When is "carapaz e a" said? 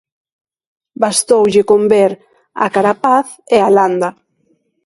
2.75-3.69